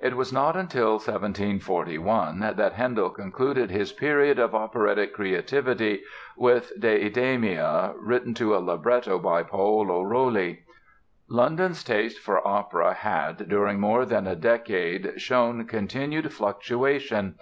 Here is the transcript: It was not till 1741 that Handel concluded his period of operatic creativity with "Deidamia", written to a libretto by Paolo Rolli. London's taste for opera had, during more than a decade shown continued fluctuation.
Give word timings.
It 0.00 0.16
was 0.16 0.32
not 0.32 0.52
till 0.70 0.92
1741 0.92 2.38
that 2.56 2.72
Handel 2.72 3.10
concluded 3.10 3.70
his 3.70 3.92
period 3.92 4.38
of 4.38 4.54
operatic 4.54 5.12
creativity 5.12 6.00
with 6.38 6.72
"Deidamia", 6.80 7.92
written 7.98 8.32
to 8.32 8.56
a 8.56 8.64
libretto 8.64 9.18
by 9.18 9.42
Paolo 9.42 10.02
Rolli. 10.02 10.60
London's 11.28 11.84
taste 11.84 12.18
for 12.18 12.48
opera 12.48 12.94
had, 12.94 13.46
during 13.50 13.78
more 13.78 14.06
than 14.06 14.26
a 14.26 14.34
decade 14.34 15.20
shown 15.20 15.66
continued 15.66 16.32
fluctuation. 16.32 17.36